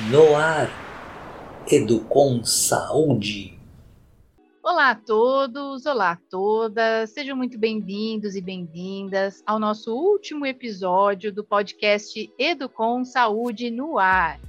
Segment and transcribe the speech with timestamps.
[0.00, 0.68] No ar,
[1.70, 3.56] Educom Saúde.
[4.60, 11.32] Olá a todos, olá a todas, sejam muito bem-vindos e bem-vindas ao nosso último episódio
[11.32, 14.40] do podcast Educom Saúde no Ar.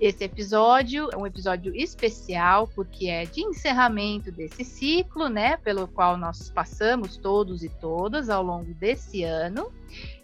[0.00, 6.16] Esse episódio é um episódio especial porque é de encerramento desse ciclo, né, pelo qual
[6.16, 9.70] nós passamos todos e todas ao longo desse ano,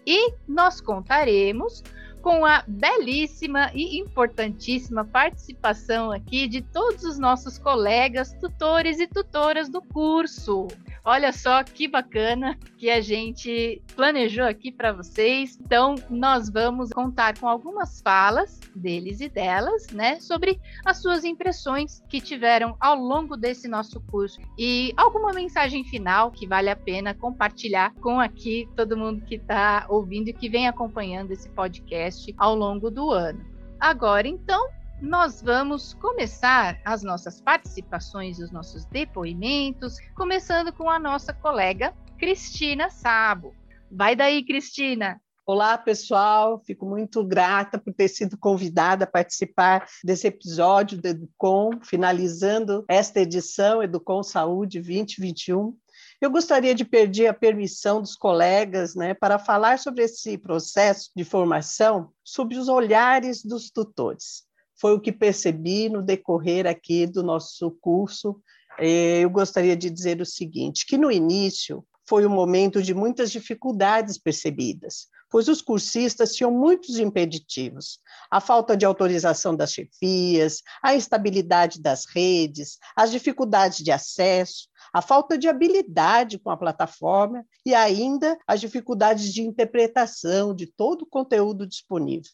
[0.07, 1.83] e nós contaremos
[2.23, 9.69] com a belíssima e importantíssima participação aqui de todos os nossos colegas, tutores e tutoras
[9.69, 10.69] do curso.
[11.05, 15.59] Olha só que bacana que a gente planejou aqui para vocês.
[15.61, 22.03] Então, nós vamos contar com algumas falas deles e delas, né, sobre as suas impressões
[22.09, 27.15] que tiveram ao longo desse nosso curso e alguma mensagem final que vale a pena
[27.15, 32.55] compartilhar com aqui todo mundo que está ouvindo e que vem acompanhando esse podcast ao
[32.55, 33.45] longo do ano.
[33.79, 34.69] Agora, então,
[35.01, 42.91] nós vamos começar as nossas participações, os nossos depoimentos, começando com a nossa colega Cristina
[42.91, 43.55] Sabo.
[43.91, 45.21] Vai daí, Cristina.
[45.47, 46.63] Olá, pessoal.
[46.65, 53.21] Fico muito grata por ter sido convidada a participar desse episódio do Educom, finalizando esta
[53.21, 55.75] edição Educom Saúde 2021.
[56.21, 61.25] Eu gostaria de pedir a permissão dos colegas né, para falar sobre esse processo de
[61.25, 64.50] formação sob os olhares dos tutores
[64.81, 68.41] foi o que percebi no decorrer aqui do nosso curso.
[68.79, 73.31] É, eu gostaria de dizer o seguinte, que no início foi um momento de muitas
[73.31, 78.01] dificuldades percebidas, pois os cursistas tinham muitos impeditivos.
[78.31, 85.03] A falta de autorização das chefias, a instabilidade das redes, as dificuldades de acesso, a
[85.03, 91.07] falta de habilidade com a plataforma e ainda as dificuldades de interpretação de todo o
[91.07, 92.33] conteúdo disponível.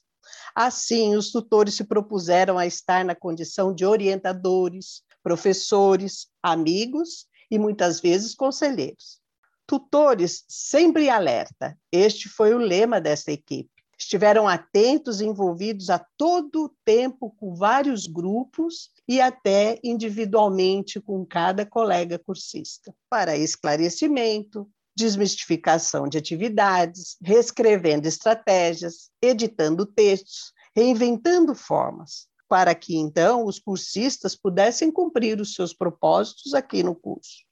[0.55, 8.01] Assim, os tutores se propuseram a estar na condição de orientadores, professores, amigos e muitas
[8.01, 9.21] vezes conselheiros.
[9.67, 11.77] Tutores sempre alerta.
[11.91, 13.71] Este foi o lema desta equipe.
[13.99, 21.25] Estiveram atentos e envolvidos a todo o tempo com vários grupos e até individualmente com
[21.25, 32.75] cada colega cursista, para esclarecimento, desmistificação de atividades, reescrevendo estratégias, editando textos, reinventando formas, para
[32.75, 37.45] que então os cursistas pudessem cumprir os seus propósitos aqui no curso.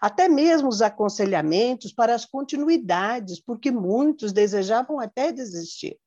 [0.00, 5.98] Até mesmo os aconselhamentos para as continuidades, porque muitos desejavam até desistir.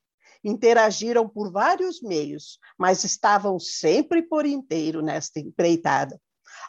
[0.43, 6.19] Interagiram por vários meios, mas estavam sempre por inteiro nesta empreitada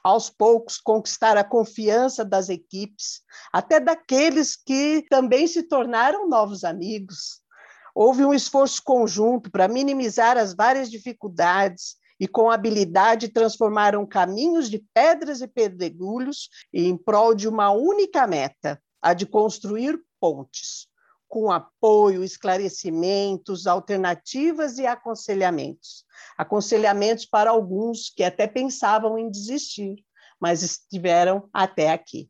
[0.02, 3.22] aos poucos conquistar a confiança das equipes,
[3.52, 7.40] até daqueles que também se tornaram novos amigos.
[7.94, 14.84] Houve um esforço conjunto para minimizar as várias dificuldades e, com habilidade, transformaram caminhos de
[14.94, 20.91] pedras e pedregulhos em prol de uma única meta, a de construir pontes
[21.32, 26.04] com apoio, esclarecimentos, alternativas e aconselhamentos.
[26.36, 30.04] Aconselhamentos para alguns que até pensavam em desistir,
[30.38, 32.28] mas estiveram até aqui.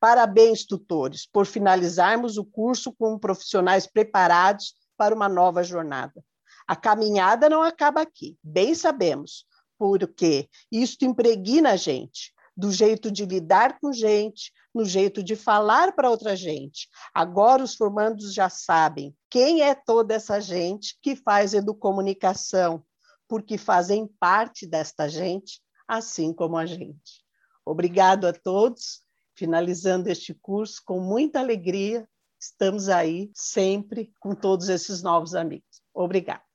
[0.00, 6.20] Parabéns, tutores, por finalizarmos o curso com profissionais preparados para uma nova jornada.
[6.66, 9.46] A caminhada não acaba aqui, bem sabemos,
[9.78, 15.94] porque isto impregna a gente, do jeito de lidar com gente, no jeito de falar
[15.94, 16.88] para outra gente.
[17.14, 22.84] Agora os formandos já sabem quem é toda essa gente que faz educomunicação,
[23.28, 27.22] porque fazem parte desta gente, assim como a gente.
[27.64, 29.02] Obrigado a todos.
[29.34, 32.06] Finalizando este curso com muita alegria,
[32.38, 35.82] estamos aí sempre com todos esses novos amigos.
[35.94, 36.51] Obrigada.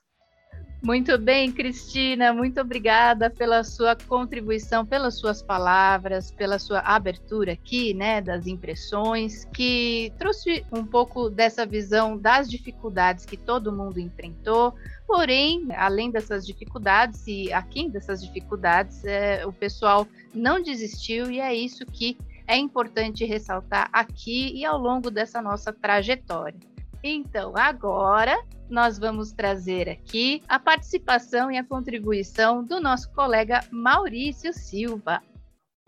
[0.82, 7.96] Muito bem, Cristina, muito obrigada pela sua contribuição, pelas suas palavras, pela sua abertura aqui,
[7.96, 14.76] né, das impressões, que trouxe um pouco dessa visão das dificuldades que todo mundo enfrentou.
[15.08, 21.56] Porém, além dessas dificuldades e aquém dessas dificuldades, é, o pessoal não desistiu e é
[21.56, 26.60] isso que é importante ressaltar aqui e ao longo dessa nossa trajetória.
[27.04, 28.38] Então, agora
[28.70, 35.22] nós vamos trazer aqui a participação e a contribuição do nosso colega Maurício Silva.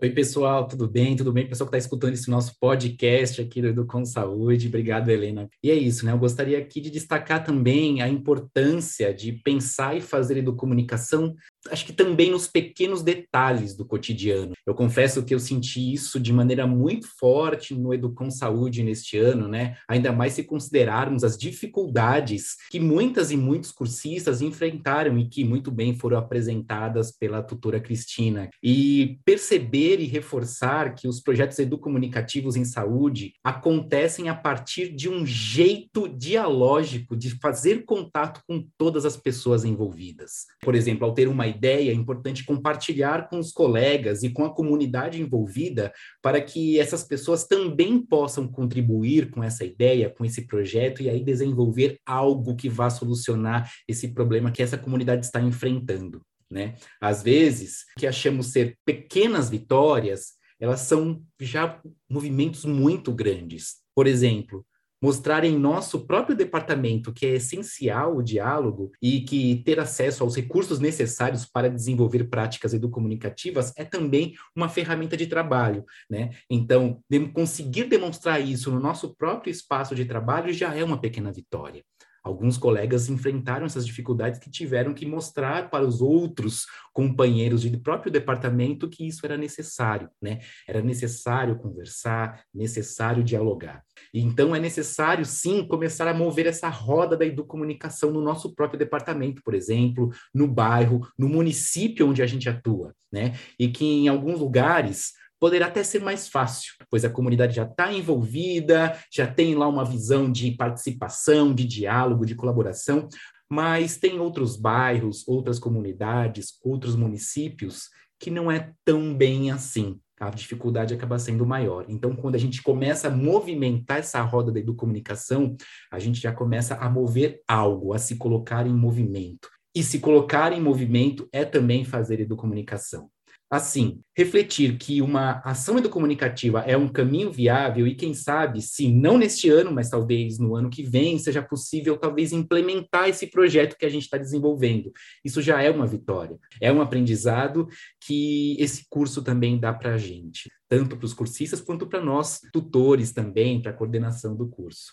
[0.02, 1.14] Oi, pessoal, tudo bem?
[1.14, 4.68] Tudo bem, pessoal que está escutando esse nosso podcast aqui do Educom Saúde?
[4.68, 5.46] Obrigado, Helena.
[5.62, 6.12] E é isso, né?
[6.12, 11.34] Eu gostaria aqui de destacar também a importância de pensar e fazer educomunicação
[11.70, 14.54] acho que também nos pequenos detalhes do cotidiano.
[14.66, 19.48] Eu confesso que eu senti isso de maneira muito forte no Educom Saúde neste ano,
[19.48, 19.76] né?
[19.88, 25.70] Ainda mais se considerarmos as dificuldades que muitas e muitos cursistas enfrentaram e que muito
[25.70, 28.48] bem foram apresentadas pela tutora Cristina.
[28.62, 35.26] E perceber e reforçar que os projetos educomunicativos em saúde acontecem a partir de um
[35.26, 40.46] jeito dialógico de fazer contato com todas as pessoas envolvidas.
[40.62, 44.54] Por exemplo, ao ter uma ideia, é importante compartilhar com os colegas e com a
[44.54, 45.92] comunidade envolvida
[46.22, 51.22] para que essas pessoas também possam contribuir com essa ideia, com esse projeto e aí
[51.22, 56.22] desenvolver algo que vá solucionar esse problema que essa comunidade está enfrentando.
[56.50, 56.74] Né?
[57.00, 63.76] Às vezes, o que achamos ser pequenas vitórias, elas são já movimentos muito grandes.
[63.94, 64.64] Por exemplo,
[65.00, 70.36] mostrar em nosso próprio departamento que é essencial o diálogo e que ter acesso aos
[70.36, 76.30] recursos necessários para desenvolver práticas educomunicativas é também uma ferramenta de trabalho, né?
[76.48, 77.02] Então,
[77.32, 81.84] conseguir demonstrar isso no nosso próprio espaço de trabalho já é uma pequena vitória.
[82.22, 88.12] Alguns colegas enfrentaram essas dificuldades que tiveram que mostrar para os outros companheiros de próprio
[88.12, 90.40] departamento que isso era necessário, né?
[90.68, 93.82] Era necessário conversar, necessário dialogar.
[94.12, 98.78] E então é necessário, sim, começar a mover essa roda da educomunicação no nosso próprio
[98.78, 103.34] departamento, por exemplo, no bairro, no município onde a gente atua, né?
[103.58, 107.90] E que em alguns lugares poderá até ser mais fácil, pois a comunidade já está
[107.90, 113.08] envolvida, já tem lá uma visão de participação, de diálogo, de colaboração,
[113.50, 117.88] mas tem outros bairros, outras comunidades, outros municípios
[118.20, 119.98] que não é tão bem assim.
[120.20, 121.86] A dificuldade acaba sendo maior.
[121.88, 125.56] Então, quando a gente começa a movimentar essa roda da educomunicação,
[125.90, 129.48] a gente já começa a mover algo, a se colocar em movimento.
[129.74, 133.08] E se colocar em movimento é também fazer educomunicação
[133.50, 139.18] assim, refletir que uma ação educomunicativa é um caminho viável e quem sabe, se não
[139.18, 143.84] neste ano, mas talvez no ano que vem, seja possível talvez implementar esse projeto que
[143.84, 144.92] a gente está desenvolvendo.
[145.24, 147.66] Isso já é uma vitória, é um aprendizado
[148.00, 152.40] que esse curso também dá para a gente, tanto para os cursistas quanto para nós,
[152.52, 154.92] tutores também, para a coordenação do curso.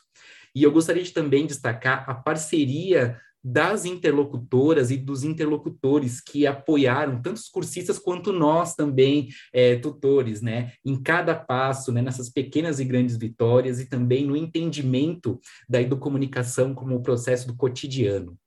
[0.56, 7.21] E eu gostaria de também destacar a parceria das interlocutoras e dos interlocutores que apoiaram
[7.21, 12.81] tanto os cursistas quanto nós também, é, tutores, né, em cada passo, né, nessas pequenas
[12.81, 15.39] e grandes vitórias e também no entendimento
[15.69, 18.38] da educomunicação como o processo do cotidiano.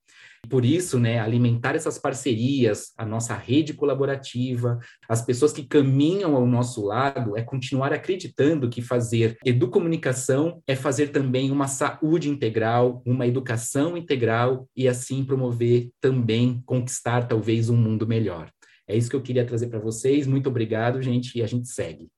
[0.49, 6.45] Por isso, né, alimentar essas parcerias, a nossa rede colaborativa, as pessoas que caminham ao
[6.45, 13.27] nosso lado, é continuar acreditando que fazer educomunicação é fazer também uma saúde integral, uma
[13.27, 18.51] educação integral e assim promover também, conquistar talvez um mundo melhor.
[18.87, 20.27] É isso que eu queria trazer para vocês.
[20.27, 22.09] Muito obrigado, gente, e a gente segue.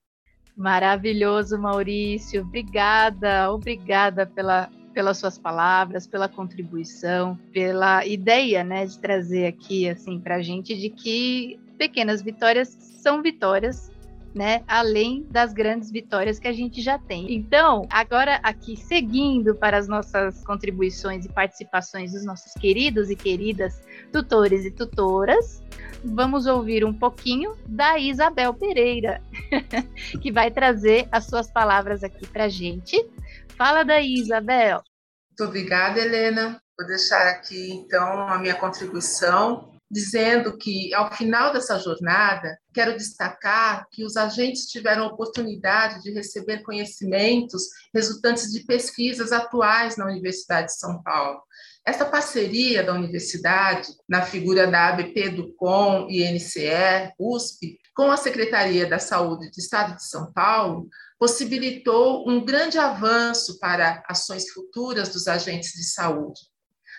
[0.56, 2.42] Maravilhoso, Maurício.
[2.42, 10.20] Obrigada, obrigada pela pelas suas palavras, pela contribuição, pela ideia, né, de trazer aqui assim
[10.20, 12.68] para a gente de que pequenas vitórias
[13.02, 13.92] são vitórias
[14.34, 17.32] né, além das grandes vitórias que a gente já tem.
[17.32, 23.80] Então, agora aqui seguindo para as nossas contribuições e participações dos nossos queridos e queridas
[24.12, 25.62] tutores e tutoras,
[26.04, 29.22] vamos ouvir um pouquinho da Isabel Pereira,
[30.20, 33.08] que vai trazer as suas palavras aqui para gente
[33.56, 34.82] Fala daí, Isabel.
[35.30, 36.60] Muito obrigada, Helena.
[36.76, 43.86] Vou deixar aqui, então, a minha contribuição, dizendo que, ao final dessa jornada, quero destacar
[43.92, 47.62] que os agentes tiveram a oportunidade de receber conhecimentos
[47.94, 51.40] resultantes de pesquisas atuais na Universidade de São Paulo.
[51.86, 58.86] Essa parceria da universidade, na figura da ABP do COM NCE, USP, com a Secretaria
[58.86, 60.88] da Saúde do Estado de São Paulo,
[61.24, 66.38] possibilitou um grande avanço para ações futuras dos agentes de saúde.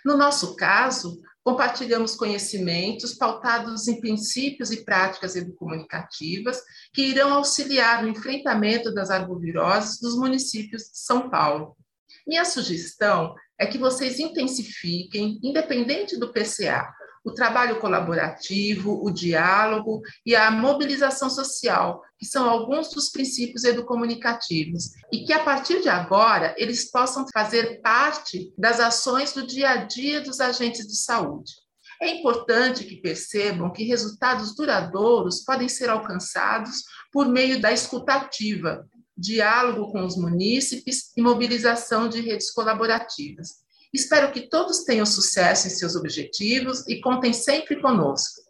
[0.04, 6.60] No nosso caso, compartilhamos conhecimentos pautados em princípios e práticas educomunicativas
[6.92, 11.78] que irão auxiliar no enfrentamento das arboviroses dos municípios de São Paulo.
[12.26, 16.92] Minha sugestão é que vocês intensifiquem, independente do PCA,
[17.26, 24.92] o trabalho colaborativo, o diálogo e a mobilização social, que são alguns dos princípios educomunicativos,
[25.12, 29.78] e que a partir de agora eles possam fazer parte das ações do dia a
[29.78, 31.52] dia dos agentes de saúde.
[32.00, 38.86] É importante que percebam que resultados duradouros podem ser alcançados por meio da escutativa,
[39.18, 43.65] diálogo com os munícipes e mobilização de redes colaborativas.
[43.96, 48.44] Espero que todos tenham sucesso em seus objetivos e contem sempre conosco.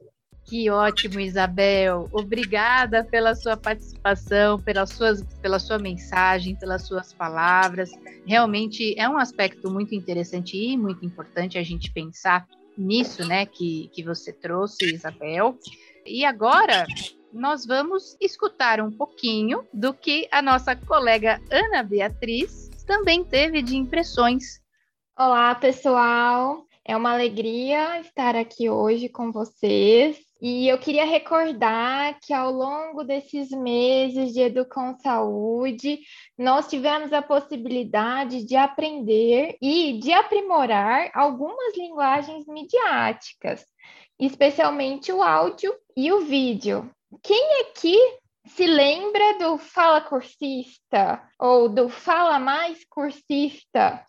[0.43, 2.09] Que ótimo, Isabel.
[2.11, 7.91] Obrigada pela sua participação, pelas suas, pela sua mensagem, pelas suas palavras.
[8.25, 13.89] Realmente é um aspecto muito interessante e muito importante a gente pensar nisso, né, que,
[13.93, 15.57] que você trouxe, Isabel.
[16.05, 16.87] E agora
[17.31, 23.75] nós vamos escutar um pouquinho do que a nossa colega Ana Beatriz também teve de
[23.75, 24.64] impressões.
[25.17, 26.65] Olá, pessoal.
[26.83, 30.19] É uma alegria estar aqui hoje com vocês.
[30.41, 36.01] E eu queria recordar que ao longo desses meses de Educom Saúde,
[36.37, 43.65] nós tivemos a possibilidade de aprender e de aprimorar algumas linguagens midiáticas,
[44.19, 46.91] especialmente o áudio e o vídeo.
[47.23, 47.97] Quem aqui
[48.47, 54.03] se lembra do Fala Cursista ou do Fala Mais Cursista?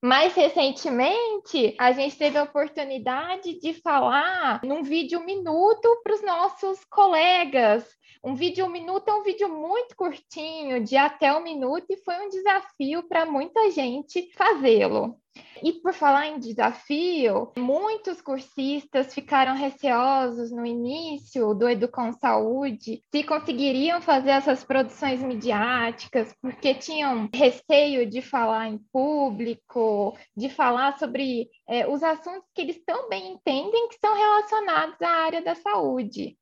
[0.00, 6.84] Mais recentemente, a gente teve a oportunidade de falar num vídeo minuto para os nossos
[6.84, 7.84] colegas.
[8.22, 12.28] Um vídeo minuto é um vídeo muito curtinho, de até um minuto, e foi um
[12.28, 15.16] desafio para muita gente fazê-lo.
[15.62, 23.24] E por falar em desafio, muitos cursistas ficaram receosos no início do Educom Saúde se
[23.24, 31.48] conseguiriam fazer essas produções midiáticas, porque tinham receio de falar em público, de falar sobre
[31.68, 36.36] é, os assuntos que eles também entendem que são relacionados à área da saúde.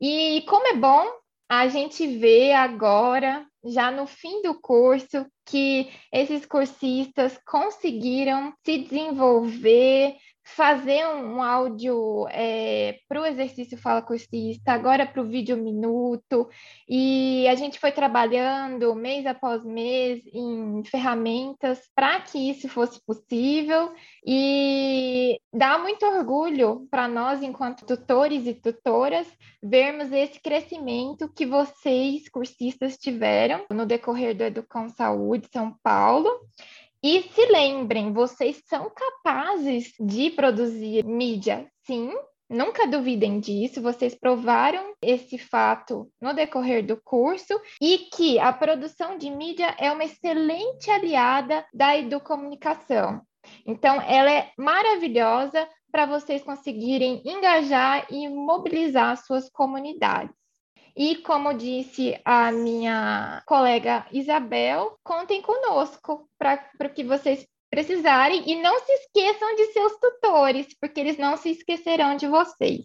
[0.00, 1.21] E como é bom
[1.54, 10.16] a gente ver agora, já no fim do curso, que esses cursistas conseguiram se desenvolver,
[10.44, 16.48] fazer um áudio é, para o exercício Fala Cursista, agora para o vídeo Minuto,
[16.88, 23.92] e a gente foi trabalhando mês após mês em ferramentas para que isso fosse possível,
[24.26, 29.26] e dá muito orgulho para nós, enquanto tutores e tutoras,
[29.62, 36.28] vermos esse crescimento que vocês, cursistas, tiveram no decorrer do Educom Saúde São Paulo,
[37.02, 42.12] e se lembrem, vocês são capazes de produzir mídia, sim.
[42.48, 49.16] Nunca duvidem disso, vocês provaram esse fato no decorrer do curso e que a produção
[49.16, 53.22] de mídia é uma excelente aliada da educomunicação.
[53.66, 60.41] Então, ela é maravilhosa para vocês conseguirem engajar e mobilizar suas comunidades.
[60.96, 68.78] E como disse a minha colega Isabel, contem conosco para que vocês precisarem e não
[68.80, 72.84] se esqueçam de seus tutores, porque eles não se esquecerão de vocês.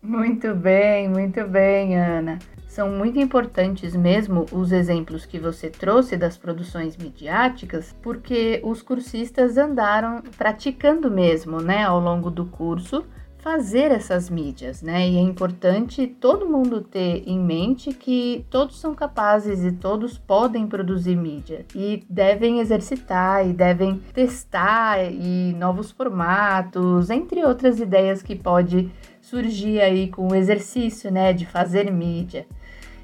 [0.00, 2.38] Muito bem, muito bem, Ana.
[2.68, 9.56] São muito importantes mesmo os exemplos que você trouxe das produções midiáticas, porque os cursistas
[9.56, 13.04] andaram praticando mesmo, né, ao longo do curso
[13.44, 15.06] fazer essas mídias, né?
[15.06, 20.66] E é importante todo mundo ter em mente que todos são capazes e todos podem
[20.66, 28.34] produzir mídia e devem exercitar e devem testar e novos formatos, entre outras ideias que
[28.34, 32.46] pode surgir aí com o exercício, né, de fazer mídia.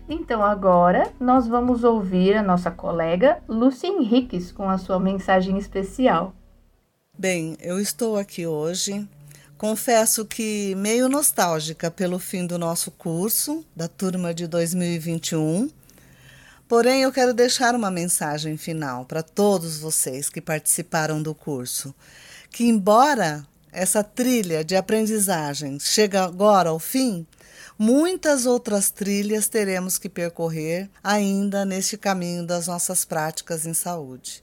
[0.08, 6.32] Então agora nós vamos ouvir a nossa colega Lúcia Henriques com a sua mensagem especial.
[7.18, 9.06] Bem, eu estou aqui hoje
[9.60, 15.68] Confesso que meio nostálgica pelo fim do nosso curso, da turma de 2021.
[16.66, 21.94] Porém, eu quero deixar uma mensagem final para todos vocês que participaram do curso,
[22.50, 27.26] que embora essa trilha de aprendizagem chegue agora ao fim,
[27.78, 34.42] muitas outras trilhas teremos que percorrer ainda neste caminho das nossas práticas em saúde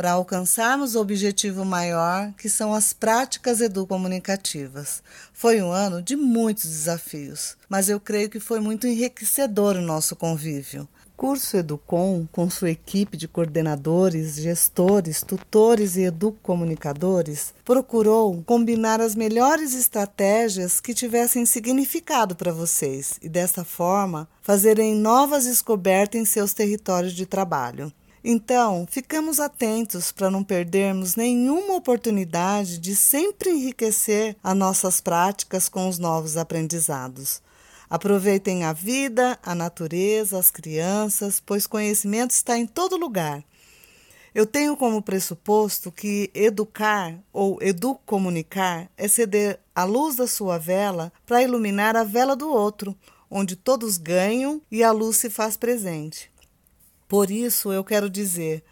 [0.00, 5.02] para alcançarmos o objetivo maior, que são as práticas educomunicativas.
[5.30, 10.16] Foi um ano de muitos desafios, mas eu creio que foi muito enriquecedor o nosso
[10.16, 10.88] convívio.
[11.06, 19.14] O curso Educom, com sua equipe de coordenadores, gestores, tutores e educomunicadores, procurou combinar as
[19.14, 26.54] melhores estratégias que tivessem significado para vocês e, dessa forma, fazerem novas descobertas em seus
[26.54, 27.92] territórios de trabalho.
[28.22, 35.88] Então, ficamos atentos para não perdermos nenhuma oportunidade de sempre enriquecer as nossas práticas com
[35.88, 37.40] os novos aprendizados.
[37.88, 43.42] Aproveitem a vida, a natureza, as crianças, pois conhecimento está em todo lugar.
[44.34, 51.10] Eu tenho como pressuposto que educar ou educomunicar é ceder a luz da sua vela
[51.26, 52.94] para iluminar a vela do outro,
[53.30, 56.30] onde todos ganham e a luz se faz presente.
[57.10, 58.62] Por isso eu quero dizer,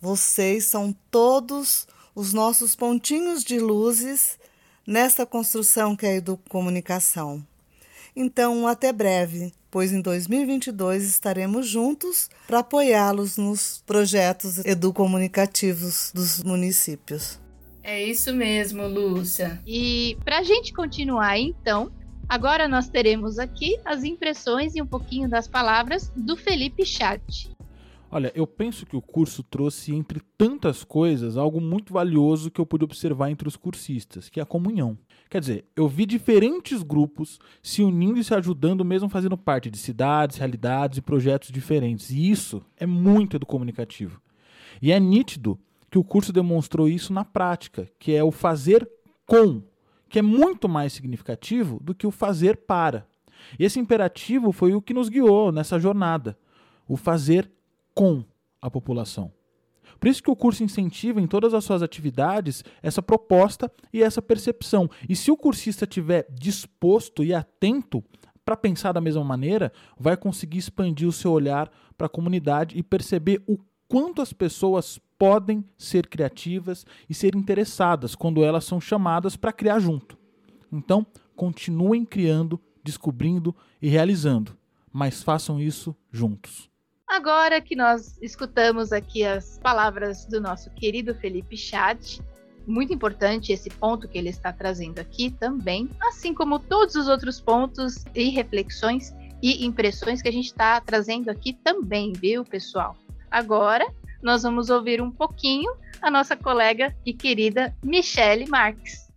[0.00, 4.38] vocês são todos os nossos pontinhos de luzes
[4.86, 7.44] nessa construção que é a educomunicação.
[8.14, 17.40] Então, até breve, pois em 2022 estaremos juntos para apoiá-los nos projetos educomunicativos dos municípios.
[17.82, 19.60] É isso mesmo, Lúcia.
[19.66, 21.90] E para a gente continuar, então,
[22.28, 27.57] agora nós teremos aqui as impressões e um pouquinho das palavras do Felipe Chat.
[28.10, 32.64] Olha, eu penso que o curso trouxe, entre tantas coisas, algo muito valioso que eu
[32.64, 34.96] pude observar entre os cursistas, que é a comunhão.
[35.28, 39.76] Quer dizer, eu vi diferentes grupos se unindo e se ajudando, mesmo fazendo parte de
[39.76, 42.08] cidades, realidades e projetos diferentes.
[42.08, 44.22] E isso é muito educomunicativo.
[44.80, 45.58] E é nítido
[45.90, 48.88] que o curso demonstrou isso na prática, que é o fazer
[49.26, 49.62] com,
[50.08, 53.06] que é muito mais significativo do que o fazer para.
[53.58, 56.38] E esse imperativo foi o que nos guiou nessa jornada,
[56.86, 57.50] o fazer
[57.98, 58.22] com
[58.62, 59.32] a população.
[59.98, 64.22] Por isso que o curso incentiva em todas as suas atividades essa proposta e essa
[64.22, 64.88] percepção.
[65.08, 68.04] E se o cursista estiver disposto e atento
[68.44, 72.84] para pensar da mesma maneira, vai conseguir expandir o seu olhar para a comunidade e
[72.84, 79.34] perceber o quanto as pessoas podem ser criativas e ser interessadas quando elas são chamadas
[79.34, 80.16] para criar junto.
[80.70, 84.56] Então, continuem criando, descobrindo e realizando,
[84.92, 86.70] mas façam isso juntos.
[87.08, 92.20] Agora que nós escutamos aqui as palavras do nosso querido Felipe Chat,
[92.66, 97.40] muito importante esse ponto que ele está trazendo aqui também, assim como todos os outros
[97.40, 102.94] pontos e reflexões e impressões que a gente está trazendo aqui também, viu, pessoal?
[103.30, 103.90] Agora
[104.22, 105.72] nós vamos ouvir um pouquinho
[106.02, 109.07] a nossa colega e querida Michele Marques.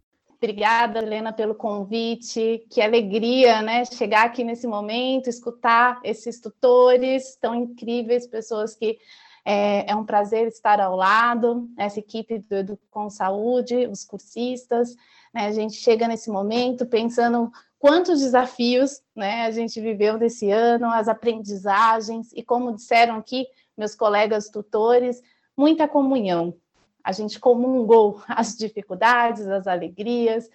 [0.44, 2.66] Obrigada, Helena, pelo convite.
[2.68, 3.86] Que alegria, né?
[3.86, 8.98] Chegar aqui nesse momento, escutar esses tutores tão incríveis, pessoas que
[9.46, 14.96] é, é um prazer estar ao lado, essa equipe do Edu com Saúde, os cursistas.
[15.32, 15.46] Né?
[15.46, 21.08] A gente chega nesse momento pensando quantos desafios né, a gente viveu desse ano, as
[21.08, 23.46] aprendizagens, e como disseram aqui
[23.78, 25.22] meus colegas tutores,
[25.56, 26.56] muita comunhão,
[27.04, 30.50] a gente comungou as dificuldades, as alegrias,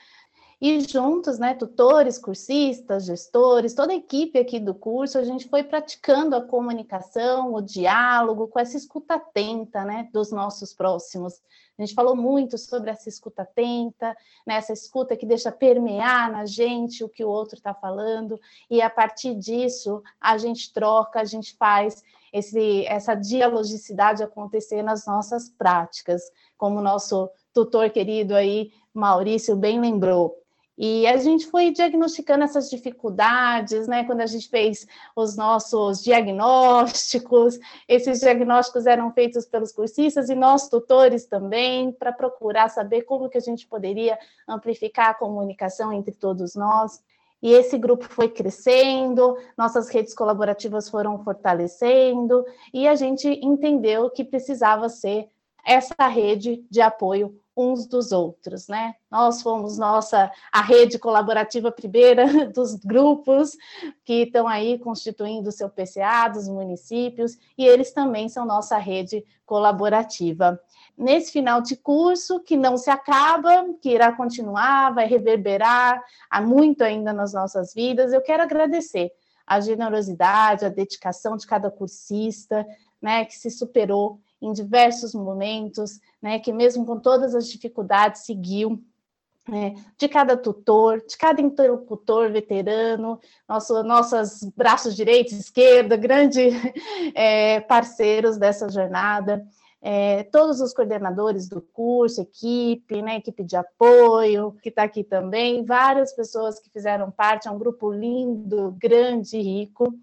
[0.58, 5.62] e juntos, né, tutores, cursistas, gestores, toda a equipe aqui do curso, a gente foi
[5.62, 11.42] praticando a comunicação, o diálogo, com essa escuta atenta, né, dos nossos próximos.
[11.78, 17.04] A gente falou muito sobre essa escuta atenta, né, escuta que deixa permear na gente
[17.04, 21.54] o que o outro está falando, e a partir disso a gente troca, a gente
[21.58, 22.02] faz
[22.36, 26.20] esse, essa dialogicidade acontecer nas nossas práticas,
[26.56, 30.36] como o nosso tutor querido aí, Maurício, bem lembrou.
[30.78, 34.04] E a gente foi diagnosticando essas dificuldades, né?
[34.04, 40.68] Quando a gente fez os nossos diagnósticos, esses diagnósticos eram feitos pelos cursistas e nós
[40.68, 46.54] tutores também, para procurar saber como que a gente poderia amplificar a comunicação entre todos
[46.54, 47.00] nós
[47.46, 54.24] e esse grupo foi crescendo, nossas redes colaborativas foram fortalecendo, e a gente entendeu que
[54.24, 55.28] precisava ser
[55.64, 58.96] essa rede de apoio uns dos outros, né?
[59.08, 63.52] Nós fomos nossa a rede colaborativa primeira dos grupos
[64.04, 69.24] que estão aí constituindo o seu PCA dos municípios e eles também são nossa rede
[69.46, 70.60] colaborativa
[70.96, 76.82] nesse final de curso, que não se acaba, que irá continuar, vai reverberar há muito
[76.82, 78.12] ainda nas nossas vidas.
[78.12, 79.10] Eu quero agradecer
[79.46, 82.66] a generosidade, a dedicação de cada cursista,
[83.00, 88.82] né, que se superou em diversos momentos, né, que mesmo com todas as dificuldades seguiu,
[89.46, 96.52] né, de cada tutor, de cada interlocutor veterano, nosso, nossos braços direitos e esquerda, grandes
[97.14, 99.46] é, parceiros dessa jornada
[99.80, 105.64] é, todos os coordenadores do curso, equipe, né, equipe de apoio, que está aqui também,
[105.64, 109.94] várias pessoas que fizeram parte, é um grupo lindo, grande, rico,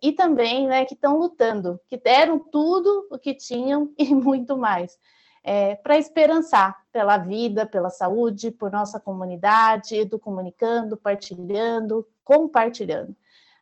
[0.00, 4.98] e também né, que estão lutando, que deram tudo o que tinham e muito mais.
[5.42, 13.14] É, para esperançar pela vida, pela saúde, por nossa comunidade, edu comunicando, partilhando, compartilhando.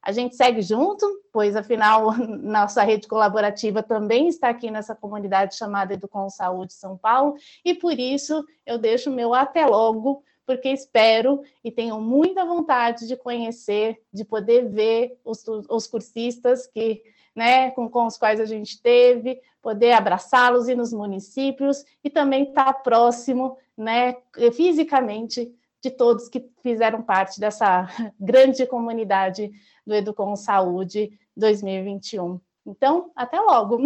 [0.04, 5.94] A gente segue junto, pois afinal nossa rede colaborativa também está aqui nessa comunidade chamada
[5.94, 11.70] Educom Saúde São Paulo, e por isso eu deixo meu até logo, porque espero e
[11.72, 17.02] tenho muita vontade de conhecer, de poder ver os, os cursistas que,
[17.34, 22.44] né, com, com os quais a gente teve, poder abraçá-los e nos municípios e também
[22.44, 24.16] estar próximo, né,
[24.52, 25.50] fisicamente
[25.84, 27.86] de todos que fizeram parte dessa
[28.18, 29.50] grande comunidade
[29.86, 32.40] do Educom Saúde 2021.
[32.66, 33.78] Então, até logo!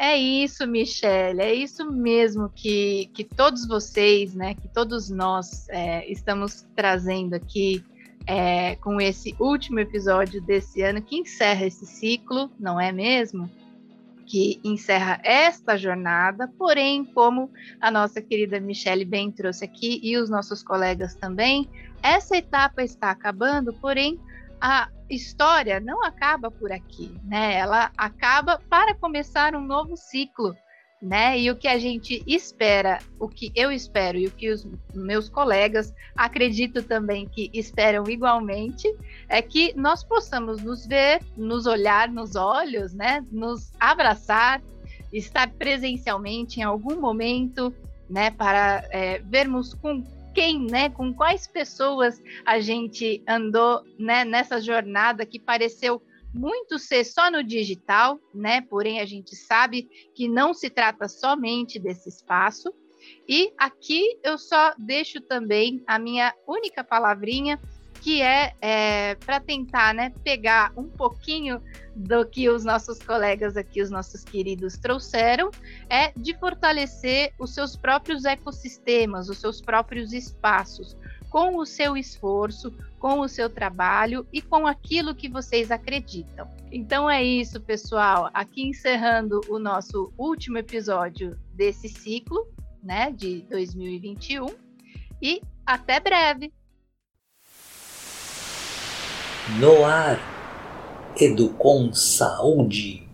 [0.00, 6.08] É isso, Michelle, é isso mesmo que, que todos vocês, né, que todos nós é,
[6.08, 7.84] estamos trazendo aqui
[8.24, 13.50] é, com esse último episódio desse ano que encerra esse ciclo, não é mesmo?
[14.28, 20.28] Que encerra esta jornada, porém, como a nossa querida Michelle bem trouxe aqui e os
[20.28, 21.66] nossos colegas também,
[22.02, 24.20] essa etapa está acabando, porém,
[24.60, 27.54] a história não acaba por aqui, né?
[27.54, 30.54] Ela acaba para começar um novo ciclo
[31.00, 31.38] né?
[31.38, 35.28] E o que a gente espera, o que eu espero e o que os meus
[35.28, 38.92] colegas acredito também que esperam igualmente,
[39.28, 43.24] é que nós possamos nos ver, nos olhar nos olhos, né?
[43.30, 44.60] Nos abraçar,
[45.12, 47.72] estar presencialmente em algum momento,
[48.10, 48.30] né?
[48.30, 50.90] Para é, vermos com quem, né?
[50.90, 54.24] Com quais pessoas a gente andou, né?
[54.24, 58.60] Nessa jornada que pareceu muito ser só no digital, né?
[58.60, 62.72] Porém, a gente sabe que não se trata somente desse espaço.
[63.28, 67.58] E aqui eu só deixo também a minha única palavrinha,
[68.00, 71.62] que é, é para tentar né, pegar um pouquinho
[71.94, 75.50] do que os nossos colegas aqui, os nossos queridos, trouxeram,
[75.90, 80.96] é de fortalecer os seus próprios ecossistemas, os seus próprios espaços,
[81.28, 86.48] com o seu esforço, com o seu trabalho e com aquilo que vocês acreditam.
[86.70, 88.30] Então é isso, pessoal.
[88.34, 92.46] Aqui encerrando o nosso último episódio desse ciclo,
[92.82, 94.46] né, de 2021.
[95.20, 96.52] E até breve.
[99.58, 100.18] No ar,
[101.18, 103.07] Educom Saúde.